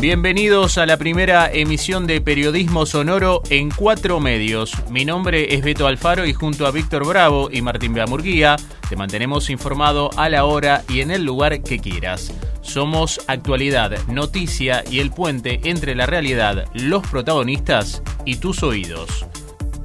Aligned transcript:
Bienvenidos 0.00 0.78
a 0.78 0.86
la 0.86 0.96
primera 0.96 1.52
emisión 1.52 2.06
de 2.06 2.22
Periodismo 2.22 2.86
Sonoro 2.86 3.42
en 3.50 3.68
cuatro 3.70 4.18
medios. 4.18 4.72
Mi 4.88 5.04
nombre 5.04 5.54
es 5.54 5.62
Beto 5.62 5.86
Alfaro 5.86 6.24
y 6.24 6.32
junto 6.32 6.66
a 6.66 6.70
Víctor 6.70 7.06
Bravo 7.06 7.50
y 7.52 7.60
Martín 7.60 7.92
Beamurguía 7.92 8.56
te 8.88 8.96
mantenemos 8.96 9.50
informado 9.50 10.08
a 10.16 10.30
la 10.30 10.46
hora 10.46 10.84
y 10.88 11.02
en 11.02 11.10
el 11.10 11.24
lugar 11.24 11.62
que 11.62 11.80
quieras. 11.80 12.32
Somos 12.62 13.20
actualidad, 13.26 14.02
noticia 14.06 14.82
y 14.90 15.00
el 15.00 15.10
puente 15.10 15.60
entre 15.64 15.94
la 15.94 16.06
realidad, 16.06 16.64
los 16.72 17.06
protagonistas 17.06 18.02
y 18.24 18.36
tus 18.36 18.62
oídos. 18.62 19.26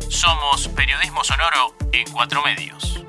Somos 0.07 0.69
Periodismo 0.69 1.25
Sonoro 1.25 1.75
en 1.91 2.09
cuatro 2.09 2.41
medios. 2.41 3.04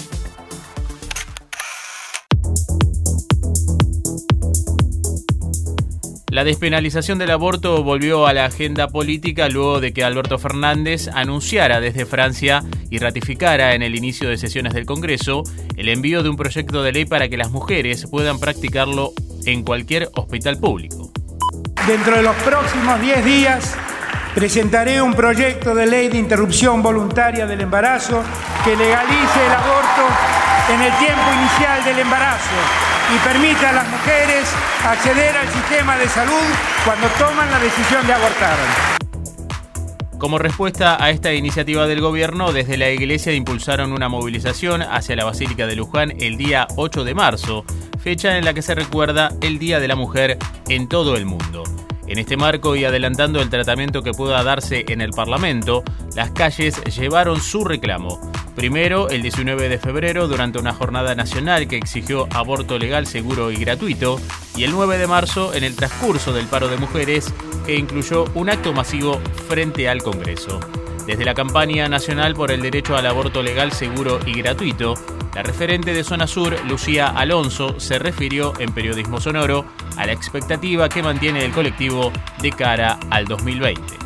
La 6.37 6.45
despenalización 6.45 7.19
del 7.19 7.31
aborto 7.31 7.83
volvió 7.83 8.27
a 8.27 8.35
la 8.35 8.45
agenda 8.45 8.89
política 8.89 9.49
luego 9.49 9.81
de 9.81 9.95
que 9.95 10.05
Alberto 10.05 10.39
Fernández 10.39 11.09
anunciara 11.15 11.81
desde 11.81 12.05
Francia 12.05 12.62
y 12.91 12.99
ratificara 12.99 13.75
en 13.75 13.81
el 13.81 13.95
inicio 13.95 14.29
de 14.29 14.37
sesiones 14.37 14.75
del 14.75 14.85
Congreso 14.85 15.45
el 15.79 15.89
envío 15.89 16.23
de 16.23 16.29
un 16.29 16.37
proyecto 16.37 16.83
de 16.83 16.93
ley 16.93 17.07
para 17.07 17.31
que 17.31 17.39
las 17.39 17.51
mujeres 17.51 18.07
puedan 18.11 18.39
practicarlo 18.39 19.15
en 19.47 19.62
cualquier 19.62 20.11
hospital 20.15 20.59
público. 20.59 21.11
Dentro 21.87 22.17
de 22.17 22.23
los 22.25 22.37
próximos 22.43 23.01
10 23.01 23.25
días 23.25 23.75
presentaré 24.34 25.01
un 25.01 25.15
proyecto 25.15 25.75
de 25.75 25.87
ley 25.87 26.09
de 26.09 26.19
interrupción 26.19 26.83
voluntaria 26.83 27.47
del 27.47 27.62
embarazo 27.62 28.23
que 28.62 28.77
legalice 28.77 29.47
el 29.47 29.53
aborto 29.53 29.95
en 30.69 30.83
el 30.83 30.93
tiempo 30.98 31.22
inicial 31.33 31.84
del 31.84 31.98
embarazo 32.00 32.56
y 33.14 33.19
permita 33.19 33.70
a 33.70 33.72
las 33.72 33.89
mujeres 33.89 34.53
acceder 34.84 35.36
al 35.36 35.48
sistema 35.48 35.97
de 35.97 36.09
salud 36.09 36.47
cuando 36.84 37.06
toman 37.19 37.50
la 37.50 37.59
decisión 37.61 38.05
de 38.06 38.12
abortar. 38.12 38.56
Como 40.19 40.39
respuesta 40.39 41.03
a 41.03 41.11
esta 41.11 41.33
iniciativa 41.34 41.87
del 41.87 42.00
gobierno, 42.00 42.53
desde 42.53 42.78
la 42.78 42.91
iglesia 42.91 43.33
impulsaron 43.33 43.92
una 43.92 44.09
movilización 44.09 44.83
hacia 44.83 45.14
la 45.14 45.25
Basílica 45.25 45.67
de 45.67 45.77
Luján 45.77 46.14
el 46.19 46.37
día 46.37 46.67
8 46.77 47.05
de 47.05 47.14
marzo, 47.14 47.64
fecha 48.03 48.37
en 48.39 48.44
la 48.44 48.55
que 48.55 48.62
se 48.62 48.75
recuerda 48.75 49.31
el 49.42 49.59
Día 49.59 49.78
de 49.78 49.89
la 49.89 49.94
Mujer 49.94 50.39
en 50.69 50.89
todo 50.89 51.17
el 51.17 51.27
mundo. 51.27 51.62
En 52.09 52.19
este 52.19 52.37
marco 52.37 52.77
y 52.77 52.84
adelantando 52.84 53.41
el 53.41 53.50
tratamiento 53.50 54.03
que 54.03 54.12
pueda 54.12 54.42
darse 54.42 54.84
en 54.89 55.00
el 55.00 55.11
Parlamento, 55.11 55.84
las 56.14 56.31
calles 56.31 56.83
llevaron 56.84 57.41
su 57.41 57.64
reclamo. 57.64 58.19
Primero, 58.57 59.11
el 59.11 59.21
19 59.21 59.69
de 59.69 59.79
febrero, 59.79 60.29
durante 60.29 60.59
una 60.59 60.73
jornada 60.73 61.15
nacional 61.15 61.69
que 61.69 61.77
exigió 61.77 62.27
aborto 62.33 62.79
legal, 62.79 63.07
seguro 63.07 63.51
y 63.51 63.57
gratuito, 63.57 64.19
y 64.57 64.65
el 64.65 64.71
9 64.71 64.97
de 64.97 65.07
marzo, 65.07 65.53
en 65.53 65.62
el 65.62 65.77
transcurso 65.77 66.33
del 66.33 66.47
paro 66.47 66.67
de 66.69 66.79
mujeres, 66.79 67.34
que 67.67 67.77
incluyó 67.77 68.25
un 68.34 68.49
acto 68.49 68.73
masivo 68.73 69.21
frente 69.47 69.91
al 69.91 70.03
Congreso. 70.03 70.59
Desde 71.07 71.27
la 71.27 71.34
campaña 71.34 71.87
nacional 71.91 72.34
por 72.34 72.51
el 72.51 72.62
derecho 72.62 72.97
al 72.97 73.07
aborto 73.07 73.43
legal, 73.43 73.73
seguro 73.73 74.21
y 74.25 74.33
gratuito, 74.33 74.95
la 75.34 75.43
referente 75.43 75.93
de 75.93 76.03
Zona 76.03 76.27
Sur, 76.27 76.57
Lucía 76.67 77.09
Alonso, 77.09 77.79
se 77.79 77.99
refirió 77.99 78.55
en 78.59 78.73
Periodismo 78.73 79.21
Sonoro 79.21 79.67
a 79.99 80.07
la 80.07 80.12
expectativa 80.12 80.89
que 80.89 81.03
mantiene 81.03 81.45
el 81.45 81.53
colectivo 81.53 82.11
de 82.41 82.51
cara 82.53 82.99
al 83.11 83.27
2020. 83.27 84.06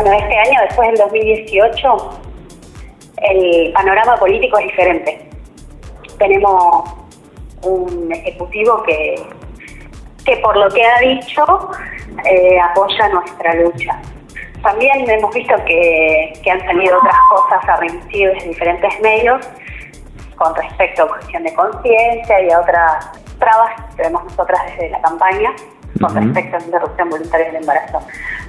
Bueno, 0.00 0.12
este 0.12 0.38
año, 0.38 0.60
después 0.68 0.90
del 0.90 0.98
2018, 0.98 2.20
el 3.16 3.72
panorama 3.72 4.16
político 4.16 4.56
es 4.58 4.66
diferente. 4.66 5.28
Tenemos 6.20 6.84
un 7.64 8.12
ejecutivo 8.12 8.80
que, 8.84 9.16
que 10.24 10.36
por 10.36 10.56
lo 10.56 10.68
que 10.68 10.84
ha 10.86 11.00
dicho, 11.00 11.44
eh, 12.26 12.60
apoya 12.60 13.08
nuestra 13.08 13.54
lucha. 13.54 14.00
También 14.62 15.10
hemos 15.10 15.34
visto 15.34 15.56
que, 15.64 16.32
que 16.44 16.48
han 16.52 16.60
salido 16.60 16.96
otras 16.98 17.18
cosas 17.30 17.68
a 17.68 17.76
remitir 17.78 18.30
desde 18.34 18.50
diferentes 18.50 19.00
medios 19.00 19.50
con 20.36 20.54
respecto 20.54 21.02
a 21.02 21.08
cuestión 21.08 21.42
de 21.42 21.52
conciencia 21.54 22.40
y 22.40 22.50
a 22.52 22.60
otras 22.60 23.10
trabas 23.40 23.74
que 23.74 23.96
tenemos 23.96 24.22
nosotras 24.26 24.60
desde 24.66 24.90
la 24.90 25.00
campaña 25.00 25.52
con 26.00 26.14
respecto 26.14 26.56
a 26.56 26.60
la 26.60 26.66
interrupción 26.66 27.10
voluntaria 27.10 27.46
del 27.46 27.56
embarazo. 27.56 28.00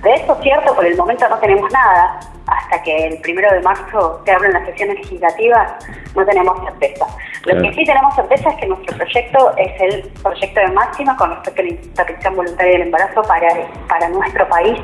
De 0.03 0.13
eso, 0.13 0.37
cierto, 0.41 0.75
por 0.75 0.85
el 0.85 0.95
momento 0.95 1.27
no 1.27 1.37
tenemos 1.37 1.71
nada. 1.71 2.19
Hasta 2.49 2.81
que 2.83 3.07
el 3.07 3.17
primero 3.21 3.51
de 3.53 3.61
marzo 3.61 4.21
se 4.25 4.31
abren 4.31 4.53
las 4.53 4.65
sesiones 4.65 4.97
legislativas, 4.97 5.73
no 6.15 6.25
tenemos 6.25 6.59
certeza. 6.65 7.05
Lo 7.45 7.61
que 7.61 7.73
sí 7.73 7.85
tenemos 7.85 8.13
certeza 8.15 8.49
es 8.49 8.55
que 8.57 8.67
nuestro 8.67 8.97
proyecto 8.97 9.53
es 9.57 9.81
el 9.81 10.09
proyecto 10.21 10.59
de 10.59 10.67
máxima 10.67 11.15
con 11.15 11.29
respecto 11.29 11.61
a 11.61 11.63
la 11.63 11.69
interrupción 11.69 12.35
voluntaria 12.35 12.73
del 12.73 12.81
embarazo 12.81 13.21
para, 13.21 13.47
para 13.87 14.09
nuestro 14.09 14.47
país, 14.49 14.79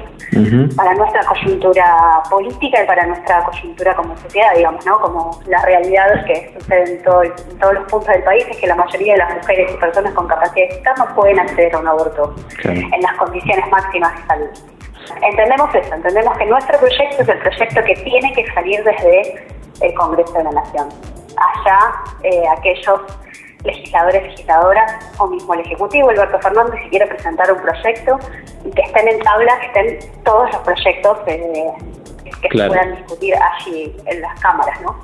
para 0.75 0.93
nuestra 0.93 1.21
coyuntura 1.25 2.23
política 2.29 2.83
y 2.83 2.87
para 2.87 3.05
nuestra 3.07 3.43
coyuntura 3.43 3.95
como 3.95 4.15
sociedad, 4.17 4.55
digamos, 4.55 4.85
¿no? 4.85 4.99
Como 4.99 5.39
la 5.47 5.61
realidad 5.65 6.25
que 6.25 6.55
sucede 6.57 6.95
en, 6.95 7.03
todo, 7.03 7.23
en 7.23 7.59
todos 7.59 7.73
los 7.73 7.83
puntos 7.91 8.07
del 8.07 8.23
país 8.23 8.45
es 8.49 8.57
que 8.57 8.67
la 8.67 8.75
mayoría 8.75 9.13
de 9.13 9.19
las 9.19 9.35
mujeres 9.35 9.71
y 9.73 9.77
personas 9.77 10.13
con 10.13 10.27
capacidad 10.27 10.67
de 10.67 10.75
estar 10.75 10.97
no 10.97 11.13
pueden 11.15 11.39
acceder 11.39 11.75
a 11.75 11.79
un 11.79 11.87
aborto 11.87 12.35
en 12.63 13.01
las 13.01 13.13
condiciones 13.17 13.69
máximas 13.69 14.15
de 14.15 14.27
salud. 14.27 14.74
Entendemos 15.21 15.73
eso, 15.75 15.93
entendemos 15.93 16.37
que 16.37 16.45
nuestro 16.45 16.77
proyecto 16.79 17.21
es 17.21 17.29
el 17.29 17.39
proyecto 17.39 17.83
que 17.83 17.95
tiene 18.03 18.33
que 18.33 18.45
salir 18.53 18.83
desde 18.83 19.45
el 19.81 19.93
Congreso 19.93 20.33
de 20.33 20.43
la 20.43 20.51
Nación. 20.51 20.89
Allá 21.37 21.79
eh, 22.23 22.43
aquellos 22.57 23.01
legisladores, 23.63 24.23
legisladoras 24.23 25.15
o 25.17 25.27
mismo 25.27 25.53
el 25.55 25.61
Ejecutivo, 25.61 26.09
Alberto 26.09 26.39
Fernández, 26.39 26.79
si 26.83 26.89
quiere 26.89 27.07
presentar 27.07 27.51
un 27.51 27.61
proyecto 27.61 28.19
y 28.63 28.71
que 28.71 28.81
estén 28.81 29.07
en 29.07 29.19
tabla, 29.19 29.53
que 29.59 29.65
estén 29.67 30.23
todos 30.23 30.51
los 30.51 30.61
proyectos 30.61 31.17
eh, 31.27 31.71
que 32.41 32.57
se 32.57 32.67
puedan 32.67 32.95
discutir 32.95 33.33
allí 33.35 33.95
en 34.05 34.21
las 34.21 34.39
cámaras, 34.39 34.79
¿no? 34.81 34.95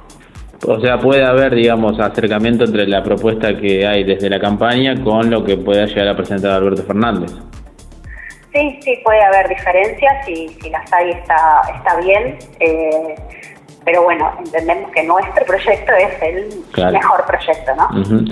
O 0.68 0.80
sea, 0.80 1.00
puede 1.00 1.26
haber, 1.26 1.56
digamos, 1.56 2.00
acercamiento 2.00 2.66
entre 2.66 2.86
la 2.88 3.02
propuesta 3.02 3.58
que 3.58 3.86
hay 3.88 4.04
desde 4.04 4.30
la 4.30 4.40
campaña 4.40 4.94
con 5.04 5.30
lo 5.32 5.44
que 5.44 5.58
pueda 5.58 5.86
llegar 5.86 6.10
a 6.10 6.16
presentar 6.16 6.52
Alberto 6.52 6.84
Fernández. 6.84 7.32
Sí, 8.54 8.80
sí, 8.82 9.00
puede 9.04 9.22
haber 9.22 9.48
diferencias 9.48 10.28
y 10.28 10.50
si 10.50 10.70
las 10.70 10.92
hay 10.92 11.12
está, 11.12 11.62
está 11.76 12.00
bien. 12.02 12.38
Eh, 12.60 13.16
pero 13.86 14.04
bueno, 14.04 14.32
entendemos 14.38 14.92
que 14.92 15.04
nuestro 15.04 15.46
proyecto 15.46 15.92
es 15.94 16.22
el 16.22 16.92
mejor 16.92 17.26
proyecto, 17.26 17.72
¿no? 17.76 18.26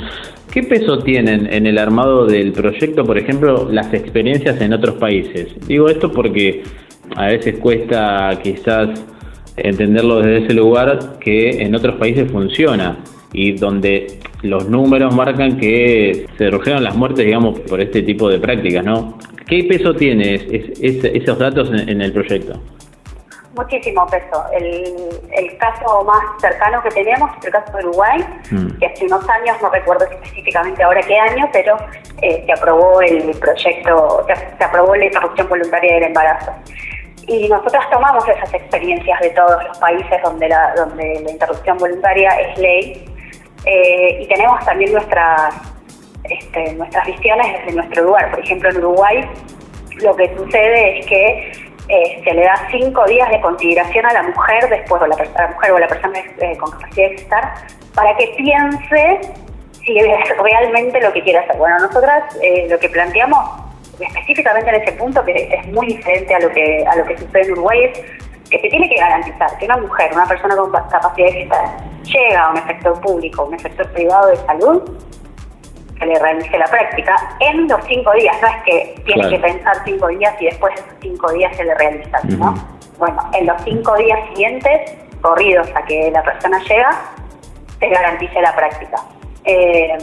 ¿Qué 0.51 0.63
peso 0.63 0.99
tienen 0.99 1.51
en 1.51 1.65
el 1.65 1.77
armado 1.77 2.25
del 2.25 2.51
proyecto, 2.51 3.03
por 3.03 3.17
ejemplo, 3.17 3.67
las 3.71 3.91
experiencias 3.93 4.59
en 4.61 4.73
otros 4.73 4.95
países? 4.95 5.55
Digo 5.67 5.89
esto 5.89 6.11
porque 6.11 6.63
a 7.15 7.27
veces 7.27 7.57
cuesta 7.59 8.31
quizás 8.43 8.89
entenderlo 9.57 10.21
desde 10.21 10.45
ese 10.45 10.53
lugar 10.53 11.19
que 11.19 11.63
en 11.63 11.75
otros 11.75 11.95
países 11.95 12.31
funciona 12.31 12.97
y 13.33 13.53
donde 13.53 14.19
los 14.41 14.67
números 14.69 15.13
marcan 15.15 15.57
que 15.57 16.27
se 16.37 16.45
redujeron 16.45 16.83
las 16.83 16.95
muertes, 16.95 17.25
digamos, 17.25 17.59
por 17.61 17.81
este 17.81 18.01
tipo 18.01 18.29
de 18.29 18.39
prácticas, 18.39 18.83
¿no? 18.83 19.17
¿Qué 19.47 19.63
peso 19.63 19.95
tiene 19.95 20.35
esos 20.35 21.39
datos 21.39 21.69
en, 21.71 22.01
el 22.01 22.13
proyecto? 22.13 22.53
Muchísimo 23.55 24.05
peso. 24.07 24.43
El, 24.53 25.57
caso 25.57 26.03
más 26.05 26.19
cercano 26.39 26.81
que 26.83 26.89
tenemos 26.89 27.29
es 27.39 27.45
el 27.45 27.51
caso 27.51 27.77
de 27.77 27.85
Uruguay, 27.85 28.23
mm. 28.51 28.79
que 28.79 28.85
hace 28.85 29.05
unos 29.05 29.27
años, 29.27 29.57
no 29.61 29.69
recuerdo 29.69 30.05
específicamente 30.05 30.81
ahora 30.83 31.01
qué 31.01 31.17
año, 31.17 31.49
pero 31.51 31.75
eh, 32.21 32.43
se 32.45 32.51
aprobó 32.53 33.01
el 33.01 33.31
proyecto, 33.39 34.25
se, 34.57 34.63
aprobó 34.63 34.95
la 34.95 35.05
interrupción 35.05 35.49
voluntaria 35.49 35.95
del 35.95 36.03
embarazo. 36.03 36.51
Y 37.27 37.49
nosotros 37.49 37.83
tomamos 37.91 38.27
esas 38.27 38.53
experiencias 38.53 39.19
de 39.19 39.29
todos 39.31 39.63
los 39.67 39.77
países 39.79 40.21
donde 40.23 40.47
la, 40.47 40.73
donde 40.75 41.21
la 41.23 41.31
interrupción 41.31 41.77
voluntaria 41.77 42.29
es 42.39 42.57
ley 42.57 43.05
eh, 43.65 44.19
y 44.21 44.27
tenemos 44.27 44.63
también 44.65 44.93
nuestras 44.93 45.53
este, 46.23 46.73
nuestras 46.73 47.05
visiones 47.07 47.59
desde 47.59 47.75
nuestro 47.75 48.03
lugar. 48.03 48.29
Por 48.31 48.39
ejemplo, 48.39 48.69
en 48.69 48.77
Uruguay 48.77 49.29
lo 50.01 50.15
que 50.15 50.33
sucede 50.35 50.99
es 50.99 51.05
que 51.05 51.51
eh, 51.89 52.21
se 52.23 52.33
le 52.33 52.43
da 52.43 52.55
cinco 52.71 53.03
días 53.05 53.29
de 53.29 53.41
consideración 53.41 54.05
a 54.05 54.13
la 54.13 54.23
mujer 54.23 54.69
después, 54.69 55.01
o 55.01 55.05
a 55.05 55.07
la 55.07 55.47
mujer 55.47 55.71
o 55.71 55.79
la 55.79 55.87
persona 55.87 56.19
eh, 56.19 56.57
con 56.57 56.71
capacidad 56.71 57.09
de 57.09 57.15
estar, 57.15 57.53
para 57.95 58.15
que 58.15 58.27
piense 58.37 59.21
si 59.83 59.97
es 59.97 60.37
realmente 60.37 61.01
lo 61.01 61.11
que 61.11 61.23
quiere 61.23 61.39
hacer. 61.39 61.57
Bueno, 61.57 61.79
nosotras 61.79 62.37
eh, 62.43 62.67
lo 62.69 62.77
que 62.77 62.89
planteamos 62.89 63.43
específicamente 63.99 64.69
en 64.69 64.81
ese 64.81 64.91
punto, 64.93 65.25
que 65.25 65.49
es 65.51 65.67
muy 65.67 65.87
diferente 65.87 66.33
a 66.35 66.39
lo 66.39 66.49
que, 66.51 66.85
a 66.85 66.95
lo 66.95 67.05
que 67.05 67.17
sucede 67.17 67.41
en 67.41 67.51
Uruguay, 67.53 67.85
es 67.85 68.49
que 68.49 68.61
se 68.61 68.69
tiene 68.69 68.87
que 68.87 68.95
garantizar 68.95 69.57
que 69.57 69.65
una 69.65 69.77
mujer, 69.77 70.11
una 70.13 70.25
persona 70.25 70.55
con 70.55 70.71
capacidad 70.71 71.31
de 71.31 71.41
estar, 71.41 71.65
llega 72.13 72.41
a 72.41 72.51
un 72.51 72.57
efecto 72.57 72.93
público, 73.01 73.45
un 73.45 73.53
efecto 73.55 73.83
privado 73.93 74.29
de 74.29 74.37
salud, 74.37 74.81
que 75.99 76.05
le 76.05 76.17
realice 76.17 76.57
la 76.57 76.65
práctica 76.65 77.15
en 77.39 77.67
los 77.67 77.83
cinco 77.85 78.11
días. 78.13 78.35
No 78.41 78.47
es 78.47 78.63
que 78.63 79.01
tiene 79.05 79.29
que 79.29 79.39
pensar 79.39 79.75
cinco 79.85 80.07
días 80.07 80.33
y 80.39 80.45
después 80.45 80.73
de 80.75 80.81
esos 80.81 80.93
cinco 81.01 81.31
días 81.33 81.55
se 81.55 81.63
le 81.63 81.75
realiza, 81.75 82.19
¿no? 82.37 82.55
Bueno, 82.97 83.21
en 83.33 83.45
los 83.45 83.61
cinco 83.63 83.95
días 83.97 84.19
siguientes, 84.29 84.93
corridos 85.21 85.69
a 85.75 85.83
que 85.83 86.09
la 86.11 86.23
persona 86.23 86.59
llega, 86.59 86.89
se 87.79 87.87
garantice 87.87 88.41
la 88.41 88.55
práctica. 88.55 88.97
Eh, 89.43 89.97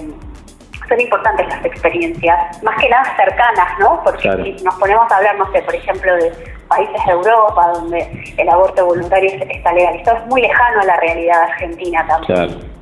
son 0.88 1.00
importantes 1.00 1.48
las 1.48 1.64
experiencias, 1.64 2.62
más 2.62 2.80
que 2.80 2.88
nada 2.88 3.04
cercanas, 3.16 3.78
¿no? 3.78 4.00
Porque 4.04 4.30
si 4.56 4.64
nos 4.64 4.74
ponemos 4.76 5.10
a 5.10 5.16
hablar, 5.16 5.36
no 5.36 5.50
sé, 5.52 5.62
por 5.62 5.74
ejemplo, 5.74 6.14
de 6.16 6.32
países 6.68 7.06
de 7.06 7.12
Europa 7.12 7.68
donde 7.74 8.34
el 8.36 8.48
aborto 8.48 8.86
voluntario 8.86 9.30
está 9.48 9.72
legalizado, 9.72 10.18
es 10.18 10.26
muy 10.26 10.42
lejano 10.42 10.80
a 10.80 10.84
la 10.84 10.96
realidad 10.96 11.42
argentina 11.42 12.06
también. 12.06 12.76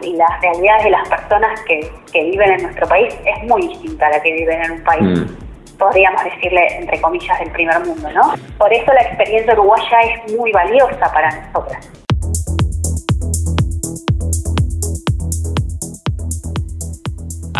y 0.00 0.16
las 0.16 0.40
realidades 0.40 0.84
de 0.84 0.90
las 0.90 1.08
personas 1.08 1.60
que, 1.62 1.80
viven 2.12 2.52
en 2.52 2.62
nuestro 2.62 2.86
país 2.88 3.14
es 3.24 3.48
muy 3.48 3.68
distinta 3.68 4.06
a 4.06 4.10
la 4.10 4.22
que 4.22 4.32
viven 4.32 4.64
en 4.64 4.70
un 4.72 4.84
país. 4.84 5.20
Mm. 5.20 5.76
podríamos 5.78 6.22
decirle, 6.24 6.66
entre 6.76 7.00
comillas, 7.00 7.38
del 7.38 7.50
primer 7.52 7.80
mundo, 7.80 8.10
¿no? 8.12 8.34
Por 8.58 8.72
eso 8.72 8.92
la 8.92 9.00
experiencia 9.00 9.54
uruguaya 9.54 10.00
es 10.00 10.36
muy 10.36 10.52
valiosa 10.52 11.10
para 11.12 11.30
nosotras. 11.30 11.99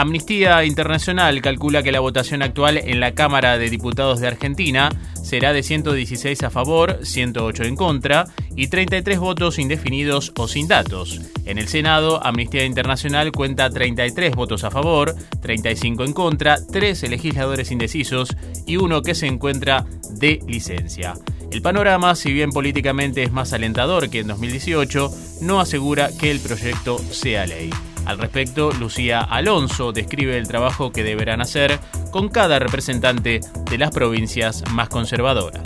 Amnistía 0.01 0.65
Internacional 0.65 1.43
calcula 1.43 1.83
que 1.83 1.93
la 1.93 2.01
votación 2.01 2.41
actual 2.41 2.79
en 2.79 3.01
la 3.01 3.13
Cámara 3.13 3.59
de 3.59 3.69
Diputados 3.69 4.19
de 4.19 4.29
Argentina 4.29 4.89
será 5.23 5.53
de 5.53 5.63
116 5.63 6.43
a 6.43 6.49
favor, 6.49 7.01
108 7.03 7.65
en 7.65 7.77
contra 7.77 8.25
y 8.57 8.69
33 8.69 9.19
votos 9.19 9.59
indefinidos 9.59 10.33
o 10.39 10.49
sin 10.49 10.69
datos. 10.69 11.21
En 11.45 11.59
el 11.59 11.69
Senado, 11.69 12.25
Amnistía 12.25 12.65
Internacional 12.65 13.31
cuenta 13.31 13.69
33 13.69 14.35
votos 14.35 14.65
a 14.65 14.71
favor, 14.71 15.15
35 15.43 16.05
en 16.05 16.15
contra, 16.15 16.57
13 16.65 17.09
legisladores 17.09 17.71
indecisos 17.71 18.35
y 18.67 18.79
uno 18.79 19.03
que 19.03 19.15
se 19.15 19.27
encuentra 19.27 19.85
de 20.13 20.41
licencia. 20.49 21.13
El 21.53 21.61
panorama, 21.61 22.15
si 22.15 22.33
bien 22.33 22.53
políticamente 22.53 23.23
es 23.23 23.33
más 23.33 23.53
alentador 23.53 24.09
que 24.09 24.21
en 24.21 24.29
2018, 24.29 25.11
no 25.43 25.61
asegura 25.61 26.09
que 26.19 26.31
el 26.31 26.41
proyecto 26.41 26.99
sea 26.99 27.45
ley. 27.45 27.69
Al 28.11 28.19
respecto, 28.19 28.73
Lucía 28.73 29.21
Alonso 29.21 29.93
describe 29.93 30.37
el 30.37 30.49
trabajo 30.49 30.91
que 30.91 31.05
deberán 31.05 31.41
hacer 31.41 31.79
con 32.11 32.29
cada 32.29 32.59
representante 32.59 33.39
de 33.71 33.79
las 33.79 33.93
provincias 33.93 34.65
más 34.73 34.89
conservadoras. 34.89 35.63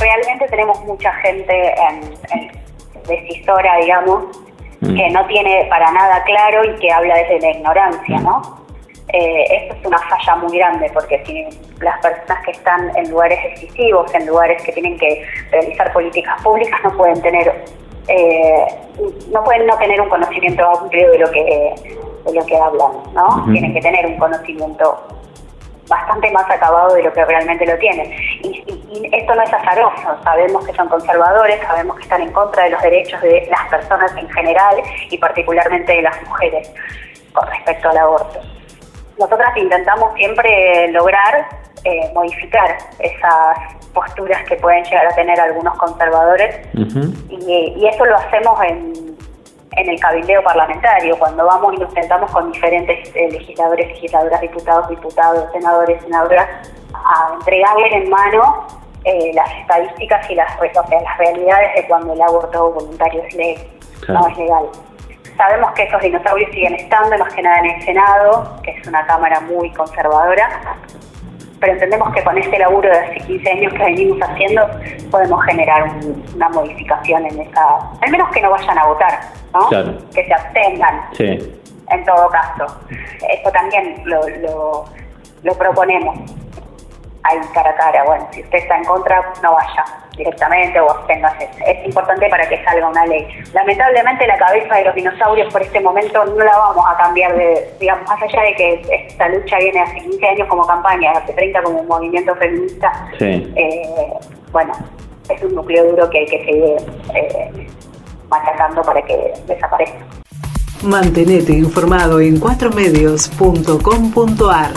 Realmente 0.00 0.48
tenemos 0.50 0.84
mucha 0.84 1.12
gente 1.12 1.74
en, 1.80 2.50
decisora, 3.06 3.76
digamos, 3.76 4.24
mm. 4.80 4.96
que 4.96 5.10
no 5.10 5.26
tiene 5.28 5.66
para 5.70 5.92
nada 5.92 6.20
claro 6.24 6.64
y 6.64 6.80
que 6.80 6.90
habla 6.90 7.14
desde 7.18 7.38
la 7.38 7.50
ignorancia, 7.52 8.18
¿no? 8.18 8.66
Eh, 9.12 9.44
esto 9.48 9.76
es 9.76 9.86
una 9.86 9.98
falla 9.98 10.36
muy 10.42 10.58
grande 10.58 10.90
porque 10.92 11.22
si 11.24 11.46
las 11.80 12.00
personas 12.00 12.44
que 12.44 12.50
están 12.50 12.90
en 12.96 13.10
lugares 13.10 13.38
decisivos, 13.44 14.12
en 14.12 14.26
lugares 14.26 14.60
que 14.64 14.72
tienen 14.72 14.98
que 14.98 15.24
realizar 15.52 15.92
políticas 15.92 16.42
públicas, 16.42 16.80
no 16.82 16.96
pueden 16.96 17.22
tener 17.22 17.64
eh, 18.08 18.66
no 19.30 19.44
pueden 19.44 19.66
no 19.66 19.76
tener 19.78 20.00
un 20.00 20.08
conocimiento 20.08 20.64
amplio 20.68 21.10
de 21.10 21.18
lo 21.18 21.30
que 21.30 21.74
de 22.24 22.32
lo 22.32 22.46
que 22.46 22.56
hablan, 22.56 22.92
¿no? 23.14 23.44
Tienen 23.50 23.74
que 23.74 23.80
tener 23.80 24.06
un 24.06 24.16
conocimiento 24.16 24.96
bastante 25.88 26.30
más 26.30 26.48
acabado 26.48 26.94
de 26.94 27.02
lo 27.02 27.12
que 27.12 27.24
realmente 27.24 27.66
lo 27.66 27.76
tienen. 27.78 28.10
Y, 28.42 29.08
esto 29.12 29.34
no 29.34 29.42
es 29.42 29.52
azaroso, 29.52 30.22
sabemos 30.22 30.64
que 30.66 30.72
son 30.74 30.88
conservadores, 30.88 31.60
sabemos 31.62 31.96
que 31.96 32.02
están 32.02 32.22
en 32.22 32.32
contra 32.32 32.64
de 32.64 32.70
los 32.70 32.82
derechos 32.82 33.20
de 33.22 33.46
las 33.50 33.68
personas 33.68 34.14
en 34.16 34.28
general 34.30 34.76
y 35.10 35.18
particularmente 35.18 35.92
de 35.92 36.02
las 36.02 36.22
mujeres 36.28 36.70
con 37.32 37.46
respecto 37.48 37.88
al 37.90 37.98
aborto. 37.98 38.40
Nosotras 39.18 39.56
intentamos 39.56 40.14
siempre 40.14 40.88
lograr 40.92 41.46
eh, 41.84 42.10
modificar 42.14 42.76
esas 42.98 43.58
posturas 43.92 44.42
que 44.48 44.56
pueden 44.56 44.84
llegar 44.84 45.06
a 45.06 45.14
tener 45.14 45.38
algunos 45.40 45.76
conservadores. 45.78 46.68
Y, 47.28 47.86
eso 47.86 48.04
lo 48.04 48.16
hacemos 48.16 48.58
en, 48.62 49.16
en 49.76 49.88
el 49.88 50.00
cabildeo 50.00 50.42
parlamentario, 50.42 51.18
cuando 51.18 51.44
vamos 51.46 51.74
y 51.74 51.78
nos 51.78 51.92
sentamos 51.92 52.30
con 52.30 52.52
diferentes 52.52 53.10
eh, 53.14 53.30
legisladores, 53.30 53.88
legisladoras, 53.88 54.40
diputados, 54.40 54.88
diputados, 54.88 55.50
senadores, 55.52 56.02
senadoras, 56.02 56.48
a 56.94 57.34
entregarles 57.34 57.92
en 57.92 58.10
mano 58.10 58.66
eh, 59.04 59.32
las 59.34 59.50
estadísticas 59.60 60.30
y 60.30 60.34
las, 60.34 60.48
las 60.60 61.18
realidades 61.18 61.74
de 61.74 61.86
cuando 61.88 62.12
el 62.12 62.22
aborto 62.22 62.70
voluntario 62.72 63.22
es 63.24 63.34
ley, 63.34 63.78
no 64.08 64.28
es 64.28 64.38
legal. 64.38 64.66
Sabemos 65.36 65.72
que 65.72 65.84
esos 65.84 66.00
dinosaurios 66.02 66.50
siguen 66.52 66.74
estando, 66.74 67.16
más 67.18 67.32
que 67.34 67.42
nada 67.42 67.58
en 67.58 67.70
el 67.70 67.82
Senado, 67.82 68.56
que 68.62 68.70
es 68.70 68.86
una 68.86 69.04
Cámara 69.06 69.40
muy 69.40 69.72
conservadora, 69.72 70.76
pero 71.62 71.74
entendemos 71.74 72.12
que 72.12 72.24
con 72.24 72.36
este 72.36 72.58
laburo 72.58 72.88
de 72.90 72.98
hace 72.98 73.20
15 73.20 73.50
años 73.52 73.72
que 73.72 73.84
venimos 73.84 74.18
haciendo 74.20 74.68
podemos 75.12 75.44
generar 75.44 75.94
una 76.34 76.48
modificación 76.48 77.24
en 77.24 77.40
esa, 77.40 77.78
al 78.00 78.10
menos 78.10 78.28
que 78.30 78.42
no 78.42 78.50
vayan 78.50 78.78
a 78.78 78.86
votar, 78.88 79.20
¿no? 79.54 79.68
que 80.12 80.26
se 80.26 80.34
abstengan. 80.34 81.04
En 81.90 82.04
todo 82.04 82.28
caso, 82.30 82.80
eso 82.90 83.52
también 83.52 84.02
lo, 84.06 84.20
lo, 84.40 84.84
lo 85.44 85.54
proponemos 85.54 86.18
ahí 87.24 87.38
cara 87.54 87.70
a 87.70 87.74
cara. 87.74 88.04
Bueno, 88.04 88.28
si 88.32 88.42
usted 88.42 88.58
está 88.58 88.76
en 88.76 88.84
contra, 88.84 89.32
no 89.42 89.54
vaya 89.54 89.84
directamente 90.16 90.78
o 90.80 90.90
absténgase. 90.90 91.48
Es 91.66 91.86
importante 91.86 92.28
para 92.28 92.48
que 92.48 92.62
salga 92.64 92.88
una 92.88 93.06
ley. 93.06 93.26
Lamentablemente 93.52 94.26
la 94.26 94.38
cabeza 94.38 94.76
de 94.76 94.84
los 94.84 94.94
dinosaurios 94.94 95.52
por 95.52 95.60
este 95.62 95.80
momento 95.80 96.24
no 96.24 96.44
la 96.44 96.56
vamos 96.56 96.84
a 96.88 96.96
cambiar 96.96 97.36
de, 97.36 97.68
digamos, 97.80 98.08
más 98.08 98.22
allá 98.22 98.42
de 98.42 98.54
que 98.54 98.80
esta 99.08 99.28
lucha 99.28 99.58
viene 99.58 99.80
hace 99.80 99.98
15 100.00 100.24
años 100.26 100.48
como 100.48 100.64
campaña, 100.66 101.10
hace 101.12 101.32
30 101.32 101.62
como 101.62 101.80
un 101.80 101.88
movimiento 101.88 102.34
feminista, 102.36 102.92
eh, 103.20 104.12
bueno, 104.50 104.72
es 105.28 105.42
un 105.42 105.54
núcleo 105.54 105.84
duro 105.90 106.08
que 106.10 106.18
hay 106.18 106.26
que 106.26 106.44
seguir 106.44 106.76
eh, 107.14 107.66
machacando 108.28 108.82
para 108.82 109.00
que 109.02 109.32
desaparezca. 109.46 110.04
Mantenete 110.82 111.52
informado 111.52 112.20
en 112.20 112.40
cuatromedios.com.ar. 112.40 114.72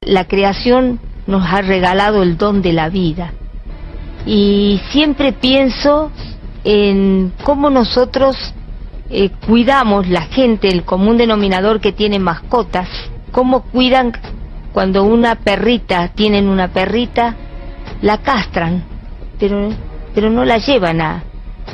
La 0.00 0.26
creación 0.26 1.00
nos 1.26 1.44
ha 1.46 1.62
regalado 1.62 2.22
el 2.22 2.36
don 2.36 2.62
de 2.62 2.72
la 2.72 2.88
vida. 2.88 3.32
Y 4.26 4.80
siempre 4.90 5.32
pienso 5.32 6.10
en 6.64 7.32
cómo 7.42 7.70
nosotros 7.70 8.36
eh, 9.10 9.30
cuidamos 9.46 10.08
la 10.08 10.22
gente, 10.22 10.68
el 10.68 10.84
común 10.84 11.18
denominador 11.18 11.80
que 11.80 11.92
tiene 11.92 12.18
mascotas, 12.18 12.88
cómo 13.32 13.62
cuidan 13.62 14.12
cuando 14.72 15.04
una 15.04 15.36
perrita, 15.36 16.08
tienen 16.08 16.48
una 16.48 16.68
perrita, 16.68 17.36
la 18.02 18.18
castran, 18.18 18.82
pero, 19.38 19.70
pero 20.14 20.30
no 20.30 20.44
la 20.44 20.58
llevan 20.58 21.00
a, 21.00 21.22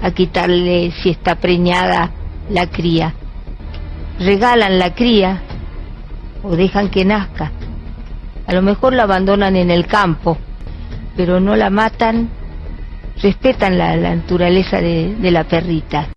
a 0.03 0.11
quitarle 0.11 0.93
si 1.03 1.11
está 1.11 1.37
preñada 1.37 2.11
la 2.51 2.67
cría. 2.67 3.15
Regalan 4.19 4.79
la 4.79 4.95
cría 4.95 5.41
o 6.43 6.57
dejan 6.57 6.91
que 6.91 7.05
nazca. 7.05 7.53
A 8.51 8.53
lo 8.53 8.63
mejor 8.63 8.95
la 8.95 9.05
abandonan 9.05 9.55
en 9.55 9.71
el 9.71 9.87
campo, 9.87 10.37
pero 11.17 11.39
no 11.39 11.55
la 11.55 11.71
matan, 11.71 12.29
respetan 13.23 13.79
la, 13.79 13.97
naturaleza 13.97 14.81
de, 14.81 15.15
de 15.15 15.31
la 15.31 15.45
perrita. 15.45 16.09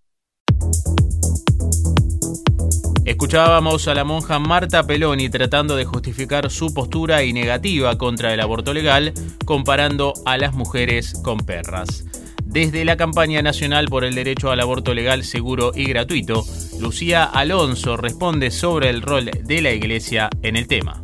Escuchábamos 3.05 3.87
a 3.87 3.93
la 3.93 4.03
monja 4.03 4.39
Marta 4.39 4.81
Peloni 4.81 5.29
tratando 5.29 5.75
de 5.75 5.85
justificar 5.85 6.49
su 6.49 6.73
postura 6.73 7.21
y 7.21 7.33
negativa 7.33 7.99
contra 7.99 8.33
el 8.33 8.39
aborto 8.39 8.73
legal, 8.73 9.13
comparando 9.45 10.15
a 10.25 10.39
las 10.39 10.55
mujeres 10.55 11.13
con 11.23 11.37
perras. 11.37 12.03
Desde 12.43 12.83
la 12.83 12.97
campaña 12.97 13.43
nacional 13.43 13.89
por 13.89 14.03
el 14.03 14.15
derecho 14.15 14.49
al 14.49 14.59
aborto 14.59 14.95
legal, 14.95 15.23
seguro 15.23 15.71
y 15.75 15.85
gratuito, 15.85 16.43
Lucía 16.79 17.25
Alonso 17.25 17.95
responde 17.95 18.49
sobre 18.49 18.89
el 18.89 19.03
rol 19.03 19.25
de 19.25 19.61
la 19.61 19.71
Iglesia 19.71 20.31
en 20.41 20.55
el 20.55 20.65
tema. 20.65 21.02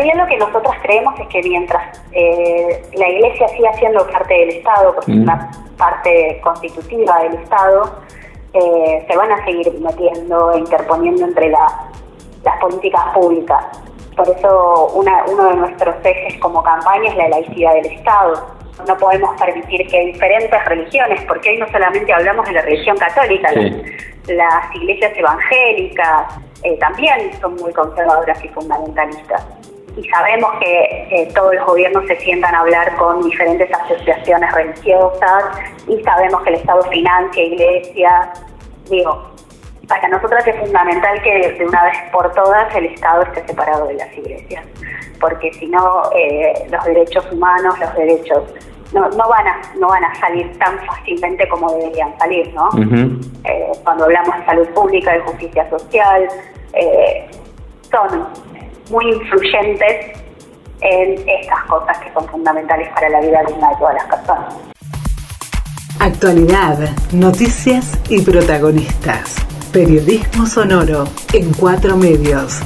Realidad 0.00 0.22
lo 0.22 0.26
que 0.28 0.38
nosotros 0.38 0.74
creemos 0.80 1.20
es 1.20 1.26
que 1.28 1.42
mientras 1.42 2.00
eh, 2.12 2.82
la 2.94 3.06
Iglesia 3.06 3.48
siga 3.48 3.70
siendo 3.74 4.06
parte 4.06 4.32
del 4.32 4.48
Estado, 4.48 4.94
porque 4.94 5.12
es 5.12 5.18
mm. 5.18 5.22
una 5.24 5.50
parte 5.76 6.40
constitutiva 6.42 7.18
del 7.24 7.34
Estado, 7.34 7.82
eh, 8.54 9.04
se 9.06 9.14
van 9.14 9.30
a 9.30 9.44
seguir 9.44 9.70
metiendo 9.78 10.52
e 10.52 10.58
interponiendo 10.60 11.26
entre 11.26 11.50
las 11.50 11.70
políticas 12.62 13.12
públicas. 13.12 13.62
Por 14.16 14.26
eso 14.30 14.90
uno 14.94 15.48
de 15.50 15.56
nuestros 15.56 15.94
ejes 16.02 16.40
como 16.40 16.62
campaña 16.62 17.10
es 17.10 17.16
la 17.16 17.28
laicidad 17.28 17.74
del 17.74 17.86
Estado. 17.92 18.46
No 18.88 18.96
podemos 18.96 19.38
permitir 19.38 19.86
que 19.86 20.06
diferentes 20.06 20.64
religiones, 20.64 21.22
porque 21.28 21.50
hoy 21.50 21.58
no 21.58 21.68
solamente 21.68 22.10
hablamos 22.10 22.46
de 22.46 22.52
la 22.52 22.62
religión 22.62 22.96
católica, 22.96 23.50
las, 24.28 24.74
iglesias 24.76 25.12
evangélicas 25.14 26.38
eh, 26.62 26.78
también 26.78 27.38
son 27.38 27.56
muy 27.56 27.72
conservadoras 27.74 28.42
y 28.42 28.48
fundamentalistas 28.48 29.59
y 29.96 30.08
sabemos 30.08 30.50
que 30.60 31.28
todos 31.34 31.54
los 31.54 31.66
gobiernos 31.66 32.06
se 32.06 32.16
sientan 32.20 32.54
a 32.54 32.60
hablar 32.60 32.96
con 32.96 33.22
diferentes 33.22 33.68
asociaciones 33.72 34.52
religiosas 34.52 35.44
y 35.88 36.02
sabemos 36.02 36.42
que 36.42 36.50
el 36.50 36.56
Estado 36.56 36.82
financia 36.84 37.42
iglesias. 37.42 38.42
Digo, 38.88 39.30
para 39.88 40.08
nosotras 40.08 40.46
es 40.46 40.56
fundamental 40.60 41.20
que 41.22 41.56
de 41.58 41.66
una 41.66 41.84
vez 41.84 41.96
por 42.12 42.32
todas 42.32 42.74
el 42.76 42.86
Estado 42.86 43.22
esté 43.22 43.46
separado 43.46 43.88
de 43.88 43.94
las 43.94 44.16
iglesias, 44.16 44.64
porque 45.20 45.52
si 45.54 45.66
no, 45.66 46.02
eh, 46.14 46.66
los 46.70 46.84
derechos 46.84 47.26
humanos, 47.32 47.78
los 47.78 47.94
derechos 47.94 48.44
no, 48.92 49.08
no, 49.10 49.28
van 49.28 49.46
a, 49.46 49.60
no 49.78 49.88
van 49.88 50.04
a 50.04 50.14
salir 50.14 50.56
tan 50.58 50.78
fácilmente 50.86 51.48
como 51.48 51.72
deberían 51.72 52.16
salir, 52.18 52.52
¿no? 52.54 52.68
Eh, 53.44 53.72
cuando 53.84 54.04
hablamos 54.04 54.36
de 54.36 54.44
salud 54.46 54.68
pública, 54.68 55.12
de 55.12 55.20
justicia 55.20 55.68
social, 55.70 56.28
eh, 56.72 57.28
son 57.90 58.28
muy 58.90 59.06
influyentes 59.12 60.18
en 60.82 61.28
estas 61.28 61.64
cosas 61.68 61.98
que 61.98 62.12
son 62.12 62.28
fundamentales 62.28 62.88
para 62.90 63.08
la 63.08 63.20
vida 63.20 63.42
digna 63.46 63.70
de 63.70 63.76
todas 63.76 63.94
las 63.94 64.04
personas. 64.06 64.54
Actualidad, 66.00 66.78
noticias 67.12 67.98
y 68.08 68.22
protagonistas. 68.22 69.36
Periodismo 69.72 70.46
sonoro 70.46 71.04
en 71.32 71.52
cuatro 71.52 71.96
medios. 71.96 72.60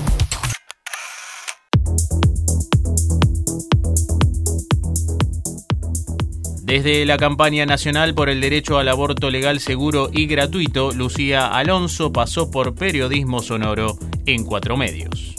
Desde 6.63 7.05
la 7.05 7.19
campaña 7.19 7.67
nacional 7.67 8.15
por 8.15 8.31
el 8.31 8.41
derecho 8.41 8.79
al 8.79 8.89
aborto 8.89 9.31
legal, 9.31 9.61
seguro 9.61 10.09
y 10.11 10.27
gratuito, 10.27 10.93
Lucía 10.93 11.47
Alonso 11.47 12.13
pasó 12.13 12.51
por 12.51 12.75
Periodismo 12.75 13.43
Sonoro 13.43 13.99
en 14.27 14.45
cuatro 14.45 14.77
medios. 14.77 15.34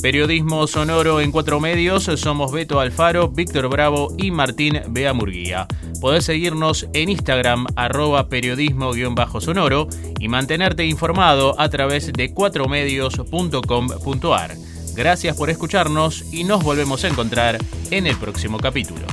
Periodismo 0.00 0.66
sonoro 0.68 1.20
en 1.20 1.32
cuatro 1.32 1.58
medios, 1.58 2.04
somos 2.04 2.52
Beto 2.52 2.78
Alfaro, 2.78 3.26
Víctor 3.28 3.68
Bravo 3.68 4.14
y 4.16 4.30
Martín 4.30 4.80
Bea 4.90 5.12
Murguía. 5.12 5.66
Podés 6.00 6.24
seguirnos 6.24 6.86
en 6.92 7.08
Instagram 7.08 7.66
arroba 7.74 8.28
periodismo-sonoro 8.28 9.88
y 10.20 10.28
mantenerte 10.28 10.86
informado 10.86 11.60
a 11.60 11.68
través 11.68 12.12
de 12.12 12.32
cuatromedios.com.ar. 12.32 14.54
Gracias 14.94 15.36
por 15.36 15.50
escucharnos 15.50 16.32
y 16.32 16.44
nos 16.44 16.62
volvemos 16.62 17.02
a 17.04 17.08
encontrar 17.08 17.58
en 17.90 18.06
el 18.06 18.16
próximo 18.16 18.58
capítulo. 18.58 19.04